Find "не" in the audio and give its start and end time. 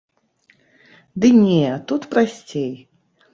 1.43-1.67